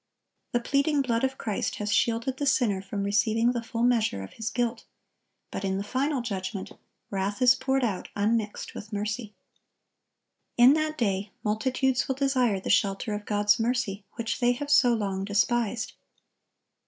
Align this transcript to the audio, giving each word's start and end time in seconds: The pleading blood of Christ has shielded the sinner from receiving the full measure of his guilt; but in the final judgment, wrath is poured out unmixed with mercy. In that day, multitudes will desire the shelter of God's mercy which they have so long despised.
The 0.53 0.59
pleading 0.59 1.03
blood 1.03 1.23
of 1.23 1.37
Christ 1.37 1.75
has 1.75 1.93
shielded 1.93 2.37
the 2.37 2.47
sinner 2.47 2.81
from 2.81 3.03
receiving 3.03 3.51
the 3.51 3.61
full 3.61 3.83
measure 3.83 4.23
of 4.23 4.33
his 4.33 4.49
guilt; 4.49 4.85
but 5.51 5.63
in 5.63 5.77
the 5.77 5.83
final 5.83 6.23
judgment, 6.23 6.71
wrath 7.11 7.39
is 7.39 7.53
poured 7.53 7.83
out 7.83 8.09
unmixed 8.15 8.73
with 8.73 8.91
mercy. 8.91 9.35
In 10.57 10.73
that 10.73 10.97
day, 10.97 11.29
multitudes 11.43 12.07
will 12.07 12.15
desire 12.15 12.59
the 12.59 12.67
shelter 12.71 13.13
of 13.13 13.27
God's 13.27 13.59
mercy 13.59 14.03
which 14.13 14.39
they 14.39 14.53
have 14.53 14.71
so 14.71 14.91
long 14.91 15.23
despised. 15.23 15.93